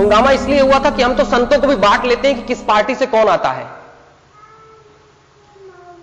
हंगामा 0.00 0.30
इसलिए 0.30 0.60
हुआ 0.60 0.78
था 0.84 0.90
कि 0.90 1.02
हम 1.02 1.14
तो 1.14 1.24
संतों 1.24 1.60
को 1.60 1.66
भी 1.66 1.76
बांट 1.76 2.04
लेते 2.04 2.28
हैं 2.28 2.40
कि 2.40 2.46
किस 2.46 2.62
पार्टी 2.62 2.94
से 2.94 3.06
कौन 3.06 3.28
आता 3.28 3.52
है। 3.52 3.80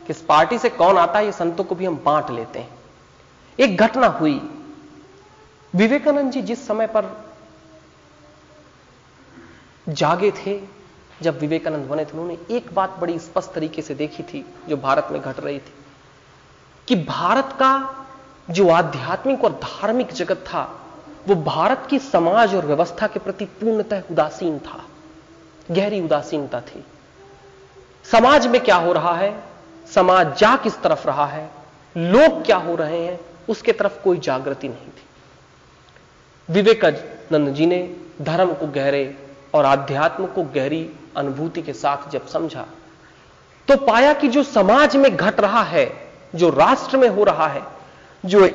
किस 0.07 0.21
पार्टी 0.21 0.57
से 0.57 0.69
कौन 0.69 0.97
आता 0.97 1.19
है, 1.19 1.25
ये 1.25 1.31
संतों 1.31 1.63
को 1.63 1.75
भी 1.75 1.85
हम 1.85 2.01
बांट 2.05 2.29
लेते 2.29 2.59
हैं। 2.59 2.69
एक 3.59 3.77
घटना 3.77 4.07
हुई। 4.07 4.41
विवेकानंद 5.75 6.31
जी 6.31 6.41
जिस 6.41 6.67
समय 6.67 6.87
पर 6.87 7.27
जागे 9.89 10.31
थे, 10.31 10.61
जब 11.21 11.39
विवेकानंद 11.39 11.85
बने 11.85 12.05
थे, 12.05 12.11
उन्होंने 12.11 12.37
एक 12.51 12.73
बात 12.73 12.97
बड़ी 12.99 13.19
स्पष्ट 13.19 13.51
तरीके 13.51 13.81
से 13.81 13.95
देखी 13.95 14.23
थी, 14.23 14.45
जो 14.69 14.77
भारत 14.77 15.07
में 15.11 15.21
घट 15.21 15.39
रही 15.39 15.59
थी, 15.59 15.73
कि 16.87 16.95
भारत 16.95 17.49
का 17.59 18.05
जो 18.49 18.69
आध्यात्मिक 18.69 19.43
और 19.43 19.51
धार्मिक 19.51 20.11
जगत 20.11 20.35
था 20.35 20.86
वो 21.27 21.35
भारत 21.35 21.87
की 21.89 21.99
समाज 21.99 22.55
और 22.55 22.65
व्यवस्था 22.65 23.07
के 23.07 23.19
प्रति 23.19 23.45
पूर्णतः 23.45 24.03
उदासीन 24.11 24.59
था, 24.59 24.83
गहरी 25.71 26.01
उदासीनता 26.01 26.61
थी। 26.61 26.83
समाज 28.11 28.47
में 28.47 28.61
क्या 28.61 28.75
हो 28.75 28.93
रहा 28.93 29.13
है? 29.13 29.43
समाज 29.93 30.37
जा 30.37 30.55
किस 30.55 30.81
तरफ़ 30.81 31.07
रहा 31.07 31.25
है? 31.25 31.49
लोग 31.97 32.45
क्या 32.45 32.57
हो 32.57 32.75
रहे 32.75 33.05
हैं? 33.05 33.19
उसके 33.49 33.71
तरफ़ 33.71 34.03
कोई 34.03 34.17
जागृति 34.17 34.67
नहीं 34.67 34.87
थी। 34.87 36.53
विवेकानंद 36.53 37.49
जी 37.49 37.65
ने 37.65 37.95
धर्म 38.21 38.53
को 38.53 38.67
गहरे 38.67 39.17
और 39.53 39.65
आध्यात्म 39.65 40.25
को 40.25 40.43
गहरी 40.43 40.89
अनुभूति 41.17 41.61
के 41.61 41.73
साथ 41.73 42.09
जब 42.09 42.27
समझा 42.27 42.65
तो 43.67 43.75
पाया 43.77 44.13
कि 44.13 44.27
जो 44.27 44.43
समाज 44.43 44.95
में 44.95 45.15
घट 45.15 45.39
रहा 45.39 45.63
है, 45.63 46.11
जो 46.35 46.49
राष्ट्र 46.49 46.97
में 46.97 47.09
हो 47.09 47.23
रहा 47.23 47.47
है, 47.47 47.63
जो 48.25 48.49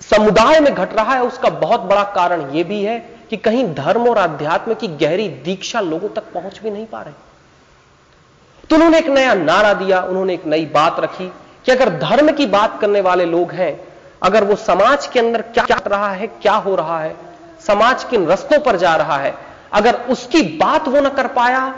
समुदाय 0.00 0.60
में 0.60 0.72
घट 0.74 0.94
रहा 0.94 1.14
है, 1.14 1.22
उसका 1.22 1.48
बहुत 1.50 1.80
बड़ा 1.82 2.02
कारण 2.14 2.50
यह 2.50 2.64
भी 2.64 2.82
है 2.82 2.98
कि 3.30 3.36
कहीं 3.36 3.64
धर्म 3.74 4.08
और 4.08 4.18
आध्यात्म 4.18 4.74
की 4.74 4.88
गहरी 4.88 5.28
दीक्षा 5.44 5.80
लोगों 5.80 6.08
तक 6.08 6.32
पहुँच 6.34 6.60
भी 6.62 6.70
नहीं 6.70 6.86
पा 6.86 7.02
रहे। 7.02 7.14
तो 8.64 8.76
उन्होंने 8.76 8.98
एक 8.98 9.08
नया 9.08 9.34
नारा 9.34 9.72
दिया, 9.74 10.00
उन्होंने 10.02 10.34
एक 10.34 10.46
नई 10.46 10.66
बात 10.68 11.00
रखी 11.00 11.28
कि 11.64 11.72
अगर 11.72 11.88
धर्म 11.98 12.30
की 12.32 12.46
बात 12.48 12.80
करने 12.80 13.00
वाले 13.00 13.24
लोग 13.26 13.52
हैं, 13.52 13.78
अगर 14.22 14.44
वो 14.44 14.56
समाज 14.56 15.06
के 15.06 15.20
अंदर 15.20 15.42
क्या 15.44 15.64
क्या 15.64 15.78
रहा 15.86 16.10
है, 16.12 16.26
क्या 16.26 16.54
हो 16.54 16.74
रहा 16.74 17.00
है, 17.00 17.14
समाज 17.66 18.04
किन 18.04 18.26
रस्तों 18.26 18.60
पर 18.60 18.76
जा 18.76 18.94
रहा 18.96 19.16
है, 19.18 19.34
अगर 19.72 19.94
उसकी 20.10 20.42
बात 20.58 20.88
वो 20.88 21.00
ना 21.00 21.08
कर 21.10 21.26
पाया 21.34 21.68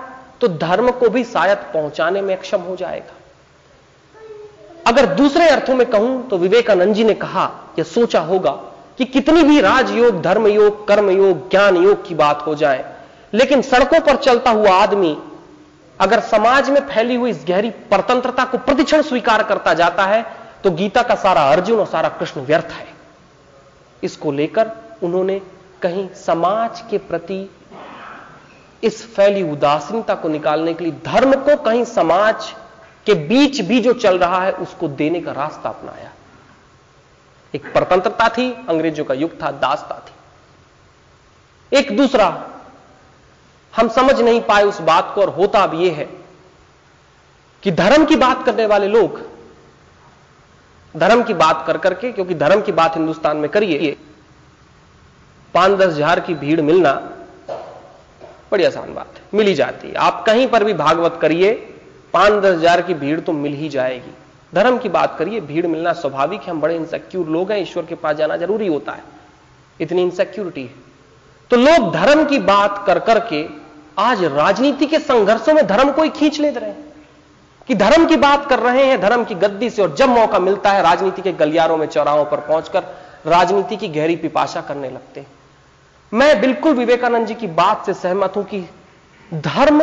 तो 0.41 0.49
धर्म 0.49 0.91
को 0.91 1.09
भी 1.09 1.23
शायद 1.27 1.59
पहुँचाने 1.73 2.21
में 2.23 2.34
अक्षम 2.37 2.61
हो 2.61 2.77
जाएगा। 2.77 3.15
अगर 4.86 5.06
दूसरे 5.14 5.48
अर्थों 5.48 5.75
में 5.75 5.86
कहूँ 5.91 6.28
तो 6.28 6.39
विवेकानंद 6.39 6.95
जी 6.95 7.05
ने 7.05 7.14
कहा 7.14 7.50
या 7.78 7.84
सोचा 7.86 8.20
होगा 8.23 8.50
कि 8.98 9.05
कितनी 9.06 9.42
भी 9.42 9.61
राजयोग 9.61 10.20
धर्म 10.22 10.47
योग 10.48 11.50
ज्ञान 11.50 11.77
योग 11.77 12.06
की 12.09 12.14
बात 12.14 12.45
हो 12.47 12.55
जाए, 12.55 12.84
लेकिन 13.33 13.62
सड़कों 13.62 14.00
पर 14.00 14.17
चलता 14.17 14.50
हुआ 14.50 14.70
आदमी 14.72 15.17
अगर 15.98 16.20
समाज 16.20 16.70
में 16.70 16.81
फैली 16.89 17.14
हुई 17.14 17.31
इस 17.31 17.45
गहरी 17.48 17.70
परतंत्रता 17.91 18.45
को 18.45 18.59
प्रतिक्षण 18.59 19.03
स्वीकार 19.03 19.42
करता 19.42 19.75
जाता 19.75 20.05
है 20.06 20.25
तो 20.64 20.70
गीता 20.70 21.03
का 21.03 21.15
सारा 21.17 21.42
अर्जुन 21.50 21.78
और 21.81 21.87
सारा 21.87 22.09
कृष्ण 22.09 22.41
व्यर्थ 22.41 22.70
है। 22.72 22.87
इसको 24.03 24.33
लेकर 24.33 24.70
उन्होंने 25.03 25.41
कहीं 25.83 26.09
समाज 26.17 26.81
के 26.91 26.98
प्रति 27.00 27.48
इस 28.83 29.05
फैली 29.15 29.42
उदासीनता 29.42 30.15
को 30.15 30.28
निकालने 30.28 30.75
के 30.75 30.84
लिए, 30.84 30.92
धर्म 31.05 31.33
को 31.34 31.56
कहीं 31.56 31.84
समाज 31.84 32.53
के 33.06 33.15
बीच 33.27 33.61
भी 33.61 33.81
जो 33.81 33.93
चल 33.94 34.19
रहा 34.19 34.43
है, 34.43 34.53
उसको 34.53 34.88
देने 34.91 35.21
का 35.21 35.33
रास्ता 35.33 35.69
अपनाया। 35.69 36.11
एक 37.55 37.72
परतंत्रता 37.75 38.28
थी, 38.28 38.50
अंग्रेज़ों 38.69 39.05
का 39.05 39.15
युग 39.15 39.43
था, 39.43 39.50
दासता 39.50 39.99
थी। 39.99 40.12
एक 41.72 41.97
दूसरा, 41.97 42.27
हम 43.75 43.88
समझ 43.91 44.21
नहीं 44.21 44.41
पाए 44.41 44.62
उस 44.65 44.81
बात 44.83 45.12
को, 45.15 45.21
और 45.21 45.28
होता 45.31 45.62
अब 45.62 45.75
यह 45.75 45.94
है 45.94 46.09
कि 47.62 47.71
धर्म 47.72 48.05
की 48.05 48.16
बात 48.16 48.44
करने 48.47 48.66
वाले 48.66 48.88
लोग, 48.88 49.21
धर्म 50.94 51.22
की 51.22 51.34
बात 51.34 51.65
कर 51.67 51.78
करके, 51.78 52.12
क्योंकि 52.12 52.34
धर्म 52.34 52.61
की 52.62 52.72
बात 52.72 52.97
हिंदुस्तान 52.97 53.37
में 53.37 53.49
करिए 53.50 53.97
पाँच 55.55 55.72
दस 55.72 55.87
हज़ार 55.87 56.21
की 56.21 56.34
भीड़ 56.34 56.61
मिलना 56.61 56.93
बड़ी 58.53 58.65
आसान 58.65 58.94
बात 58.94 59.17
है, 59.17 59.22
मिली 59.34 59.55
जाती 59.55 59.88
है। 59.88 59.94
आप 59.94 60.22
कहीं 60.27 60.47
पर 60.49 60.65
भी 60.65 60.72
भागवत 60.75 61.19
करिए 61.22 61.53
पाँच 62.15 62.32
दस 62.32 62.56
हज़ार 62.56 62.82
की 62.82 62.94
भीड़ 62.94 63.21
तो 63.21 63.32
मिल 63.32 63.53
ही 63.53 63.69
जाएगी। 63.69 64.15
धर्म 64.54 64.78
की 64.78 64.88
बात 64.88 65.16
करिए, 65.19 65.41
भीड़ 65.41 65.66
मिलना 65.66 65.93
स्वाभाविक 65.93 66.41
है, 66.41 66.50
हम 66.50 66.60
बड़े 66.60 66.76
इंसेक्यूर 66.76 67.28
लोग 67.28 67.53
हैं, 67.53 67.62
ईश्वर 67.62 67.84
के 67.84 67.94
पास 67.94 68.16
जाना 68.16 68.37
ज़रूरी 68.37 68.66
होता 68.66 68.93
है। 68.93 69.04
इतनी 69.81 70.03
इंसेक्यूरिटी 70.03 70.62
है। 70.62 70.75
तो 71.50 71.56
लोग 71.56 71.93
धर्म 71.93 72.25
की 72.25 72.38
बात 72.38 72.84
कर 72.87 72.99
करके 72.99 73.44
आज 73.99 74.25
राजनीति 74.25 74.87
के 74.87 74.99
संघर्षों 74.99 75.54
में 75.54 75.66
धर्म 75.66 75.93
को 75.93 76.03
ही 76.03 76.09
खींच 76.09 76.41
ले 76.41 76.50
रहे 76.50 76.70
हैं। 76.70 76.88
कि 77.69 77.75
धर्म 77.75 78.06
की 78.06 78.16
बात 78.16 78.49
कर 78.49 78.59
रहे 78.59 78.87
हैं, 78.87 79.00
धर्म 79.00 79.25
की 79.25 79.34
गद्दी 79.34 79.70
से 79.70 79.82
और 79.82 79.94
जब 79.94 80.09
मौका 80.09 80.38
मिलता 80.38 80.70
है, 80.70 80.82
राजनीति 80.82 81.22
के 81.22 81.32
गलियारों 81.32 81.76
में, 81.76 81.87
चौराहों 81.87 82.25
पर 82.25 82.41
पहुंचकर 82.41 82.84
राजनीति 83.26 83.76
की 83.76 83.88
गहरी 83.88 84.16
पिपाशा 84.16 84.60
करने 84.60 84.91
लगते 84.91 85.20
हैं। 85.20 85.26
मैं 86.12 86.41
बिल्कुल 86.41 86.72
विवेकानंद 86.72 87.26
जी 87.26 87.34
की 87.34 87.47
बात 87.47 87.87
से 87.87 87.94
सहमत 87.94 88.37
हूँ 88.37 88.44
कि 88.44 88.60
धर्म 89.34 89.81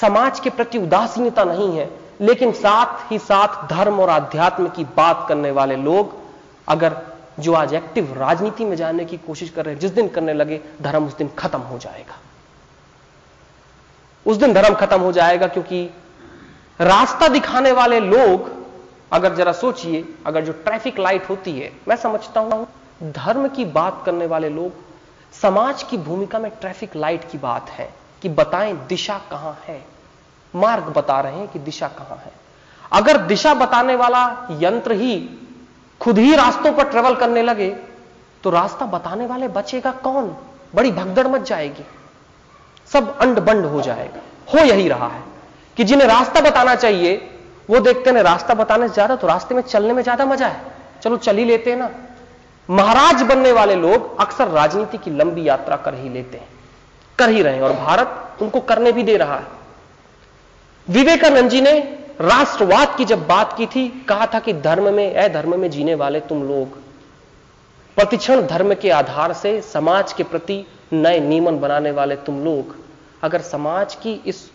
समाज 0.00 0.40
के 0.40 0.50
प्रति 0.50 0.78
उदासीनता 0.78 1.44
नहीं 1.44 1.78
है, 1.78 1.90
लेकिन 2.20 2.52
साथ 2.52 3.12
ही 3.12 3.18
साथ 3.18 3.68
धर्म 3.68 4.00
और 4.00 4.10
आध्यात्म 4.10 4.68
की 4.68 4.84
बात 4.84 5.26
करने 5.28 5.50
वाले 5.50 5.76
लोग 5.76 6.16
अगर 6.68 6.96
जो 7.40 7.52
आज 7.54 7.74
एक्टिव 7.74 8.14
राजनीति 8.18 8.64
में 8.64 8.76
जाने 8.76 9.04
की 9.04 9.16
कोशिश 9.16 9.50
कर 9.50 9.64
रहे 9.64 9.74
हैं, 9.74 9.80
जिस 9.80 9.90
दिन 9.90 10.08
करने 10.08 10.32
लगे, 10.32 10.60
धर्म 10.82 11.06
उस 11.06 11.16
दिन 11.16 11.28
खत्म 11.38 11.58
हो 11.58 11.78
जाएगा। 11.78 12.16
उस 14.26 14.36
दिन 14.36 14.52
धर्म 14.52 14.74
खत्म 14.74 15.00
हो 15.00 15.12
जाएगा 15.12 15.46
क्योंकि 15.46 15.90
रास्ता 16.80 17.28
दिखाने 17.28 17.72
वाले 17.72 18.00
लोग, 18.00 18.50
अगर 19.12 19.34
जरा 19.34 19.52
सोचिए, 19.52 20.04
अगर 20.26 20.44
जो 20.44 20.52
ट्रैफ़िक 20.52 20.98
लाइट 20.98 21.28
होती 21.30 21.52
है, 21.52 21.72
मैं 21.88 21.96
समझता 21.96 22.40
हूँ, 22.40 22.66
धर्म 23.02 23.48
की 23.48 23.64
बात 23.64 24.02
करने 24.06 24.26
वाले 24.26 24.48
लोग, 24.48 24.72
समाज 25.42 25.82
की 25.82 25.96
भूमिका 25.96 26.38
में 26.38 26.50
ट्रैफ़िक 26.60 26.96
लाइट 26.96 27.30
की 27.30 27.38
बात 27.38 27.70
है। 27.70 27.97
कि 28.22 28.28
बताएँ 28.30 28.72
दिशा 28.88 29.18
कहाँ 29.30 29.56
है? 29.66 29.82
मार्ग 30.54 30.92
बता 30.92 31.20
रहे 31.20 31.38
हैं 31.38 31.48
कि 31.48 31.58
दिशा 31.60 31.88
कहाँ 31.88 32.16
है। 32.16 32.32
अगर 32.92 33.16
दिशा 33.26 33.54
बताने 33.54 33.94
वाला 33.96 34.22
यंत्र 34.60 34.92
ही 34.92 35.18
खुद 36.00 36.18
ही 36.18 36.34
रास्तों 36.36 36.72
पर 36.72 36.88
ट्रेवल 36.90 37.14
करने 37.16 37.42
लगे 37.42 37.68
तो 38.44 38.50
रास्ता 38.50 38.86
बताने 38.88 39.26
वाले 39.26 39.48
बचेगा 39.50 39.90
कौन? 40.02 40.36
बड़ी 40.74 40.90
भगदड़ 40.92 41.26
मच 41.26 41.48
जाएगी। 41.48 41.84
सब 42.90 43.16
अंड 43.18 43.38
बंड 43.40 43.64
हो 43.66 43.80
जाएगा। 43.80 44.20
हो 44.52 44.64
यही 44.64 44.88
रहा 44.88 45.08
है 45.08 45.22
कि 45.76 45.84
जिन्हें 45.84 46.08
रास्ता 46.08 46.40
बताना 46.40 46.74
चाहिए, 46.74 47.16
वो 47.70 47.80
देखते 47.80 48.10
हैं 48.10 48.22
रास्ता 48.22 48.54
बताने 48.54 48.88
से 48.88 48.94
ज़्यादा 48.94 49.16
तो 49.16 49.26
रास्ते 49.26 49.54
में 49.54 49.62
चलने 49.62 49.92
में 49.92 50.02
ज़्यादा 50.02 50.24
मज़ा 50.26 50.46
है। 50.46 50.62
चलो 51.02 51.16
चल 51.18 51.36
ही 51.36 51.44
लेते 51.44 51.70
हैं 51.70 51.78
ना। 51.78 51.90
महाराज 52.68 53.22
बनने 53.22 53.52
वाले 53.52 53.74
लोग 53.76 54.16
अक्सर 54.20 54.48
राजनीति 54.50 54.98
की 54.98 55.10
लंबी 55.12 55.48
यात्रा 55.48 55.76
कर 55.78 55.94
ही 55.94 56.08
लेते 56.08 56.38
हैं। 56.38 56.48
कर 57.18 57.30
ही 57.30 57.42
रहे 57.42 57.54
हैं 57.54 57.62
और 57.62 57.72
भारत 57.74 58.42
उनको 58.42 58.60
करने 58.62 58.92
भी 58.92 59.02
दे 59.02 59.16
रहा 59.16 59.36
है। 59.36 59.46
विवेकानंद 60.88 61.50
जी 61.50 61.60
ने 61.60 61.78
राष्ट्रवाद 62.20 62.96
की 62.96 63.04
जब 63.04 63.26
बात 63.26 63.56
की 63.56 63.66
थी, 63.66 63.88
कहा 64.08 64.26
था 64.26 64.38
कि 64.38 64.52
धर्म 64.52 64.92
में 64.94 65.14
अधर्म 65.14 65.58
में 65.60 65.70
जीने 65.70 65.94
वाले 65.94 66.20
तुम 66.20 66.42
लोग, 66.42 66.76
प्रतिक्षण 67.96 68.46
धर्म 68.46 68.74
के 68.74 68.90
आधार 68.90 69.32
से 69.32 69.60
समाज 69.62 70.12
के 70.12 70.22
प्रति 70.24 70.64
नए 70.92 71.18
नियमन 71.20 71.58
बनाने 71.58 71.90
वाले 71.90 72.16
तुम 72.16 72.44
लोग, 72.44 72.76
अगर 73.22 73.40
समाज 73.42 73.94
की 73.94 74.20
इस 74.26 74.50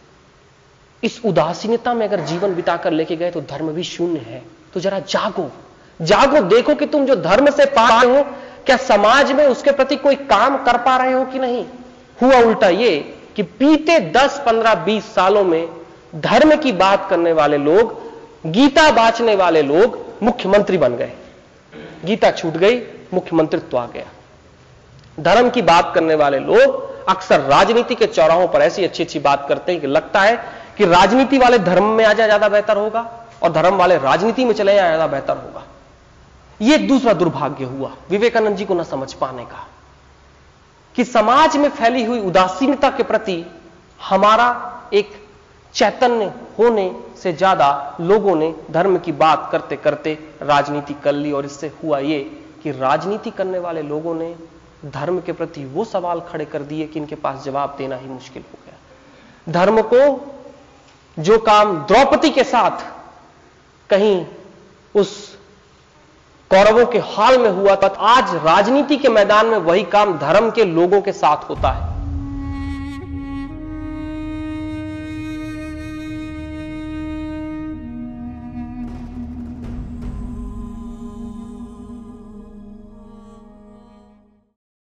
इस 1.03 1.19
उदासीनता 1.25 1.93
में 1.93 2.05
अगर 2.07 2.19
जीवन 2.19 2.53
बिताकर 2.55 2.91
लेके 2.91 3.15
गए 3.15 3.31
तो 3.31 3.41
धर्म 3.41 3.71
भी 3.71 3.83
शून्य 3.83 4.19
है। 4.19 4.41
तो 4.73 4.79
जरा 4.79 4.99
जागो 4.99 5.49
जागो, 5.99 6.41
देखो 6.41 6.75
कि 6.75 6.85
तुम 6.85 7.05
जो 7.05 7.15
धर्म 7.15 7.49
से 7.49 7.65
पा 7.67 7.87
रहे 7.89 8.15
हो, 8.15 8.23
क्या 8.65 8.77
समाज 8.77 9.31
में 9.31 9.45
उसके 9.45 9.71
प्रति 9.71 9.95
कोई 9.95 10.15
काम 10.15 10.57
कर 10.63 10.77
पा 10.77 10.95
रहे 10.97 11.11
हो 11.13 11.25
कि 11.25 11.39
नहीं? 11.39 11.65
हुआ 12.17 12.39
उल्टा 12.39 12.67
ये 12.69 12.97
कि 13.35 13.43
बीते 13.43 13.99
10, 14.11 14.39
15, 14.45 14.73
20 14.85 15.13
सालों 15.15 15.43
में 15.43 15.67
धर्म 16.21 16.55
की 16.55 16.71
बात 16.73 17.07
करने 17.09 17.33
वाले 17.33 17.57
लोग 17.59 18.01
गीता 18.47 18.89
बांचने 18.91 19.35
वाले 19.35 19.61
लोग 19.63 19.97
मुख्यमंत्री 20.23 20.77
बन 20.77 20.95
गए। 20.95 21.11
गीता 22.05 22.31
छूट 22.31 22.57
गई 22.57 22.81
मुख्यमंत्रित्व 23.13 23.77
आ 23.77 23.85
गया। 23.87 24.05
धर्म 25.17 25.49
की 25.49 25.61
बात 25.63 25.91
करने 25.95 26.15
वाले 26.15 26.39
लोग 26.41 27.07
अक्सर 27.09 27.39
राजनीति 27.41 27.95
के 27.95 28.05
चौराहों 28.07 28.47
पर 28.47 28.61
ऐसी 28.61 28.83
अच्छी 28.83 29.03
अच्छी 29.03 29.19
बात 29.21 29.45
करते 29.49 29.71
हैं 29.71 29.81
कि 29.81 29.87
लगता 29.87 30.21
है 30.21 30.35
कि 30.77 30.85
राजनीति 30.87 31.37
वाले 31.37 31.57
धर्म 31.61 31.83
में 31.87 32.03
आ 32.05 32.13
जाए 32.13 32.27
ज़्यादा 32.27 32.49
बेहतर 32.49 32.77
होगा 32.77 33.09
और 33.43 33.51
धर्म 33.51 33.75
वाले 33.75 33.97
राजनीति 33.99 34.45
में 34.45 34.53
चले 34.53 34.73
जाए 34.73 34.87
ज़्यादा 34.87 35.07
बेहतर 35.07 35.37
होगा। 35.37 35.63
यह 36.59 36.87
दूसरा 36.87 37.13
दुर्भाग्य 37.13 37.65
हुआ 37.65 37.91
विवेकानंद 38.09 38.57
जी 38.57 38.65
को 38.65 38.73
ना 38.73 38.83
समझ 38.85 39.13
पाने 39.15 39.43
का। 39.43 39.67
कि 40.95 41.05
समाज 41.05 41.57
में 41.57 41.69
फैली 41.69 42.03
हुई 42.03 42.19
उदासीनता 42.19 42.89
के 42.89 43.03
प्रति 43.03 43.45
हमारा 43.99 44.47
एक 44.93 45.11
चैतन्य 45.73 46.33
होने 46.59 46.91
से 47.23 47.33
ज़्यादा 47.33 47.97
लोगों 48.01 48.35
ने 48.35 48.53
धर्म 48.71 48.97
की 48.97 49.11
बात 49.11 49.49
करते 49.51 49.75
करते 49.75 50.13
राजनीति 50.41 50.93
कर 50.93 51.13
ली 51.13 51.31
और 51.31 51.45
इससे 51.45 51.71
हुआ 51.83 51.99
यह 51.99 52.29
कि 52.63 52.71
राजनीति 52.71 53.31
करने 53.31 53.59
वाले 53.59 53.81
लोगों 53.81 54.15
ने 54.15 54.35
धर्म 54.85 55.19
के 55.21 55.31
प्रति 55.31 55.65
वो 55.65 55.85
सवाल 55.85 56.19
खड़े 56.19 56.45
कर 56.45 56.61
दिए 56.61 56.87
कि 56.87 56.99
इनके 56.99 57.15
पास 57.15 57.43
जवाब 57.43 57.75
देना 57.77 57.95
ही 57.95 58.07
मुश्किल 58.07 58.43
हो 58.43 58.59
गया। 58.65 59.53
धर्म 59.53 59.81
को 59.81 60.01
जो 61.17 61.37
काम 61.39 61.75
द्रौपदी 61.85 62.29
के 62.29 62.43
साथ 62.43 62.85
कहीं 63.89 64.25
उस 64.95 65.32
कौरवों 66.53 66.85
के 66.85 66.99
हाल 66.99 67.37
में 67.37 67.49
हुआ 67.49 67.75
था 67.75 67.87
आज 68.07 68.33
राजनीति 68.45 68.97
के 68.97 69.09
मैदान 69.09 69.45
में 69.45 69.57
वही 69.59 69.83
काम 69.93 70.17
धर्म 70.19 70.49
के 70.51 70.65
लोगों 70.65 71.01
के 71.01 71.11
साथ 71.13 71.49
होता 71.49 71.71
है। 71.71 71.92